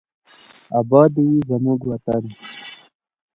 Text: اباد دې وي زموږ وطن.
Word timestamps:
اباد 0.79 1.09
دې 1.15 1.23
وي 1.29 1.39
زموږ 1.49 1.79
وطن. 1.89 2.23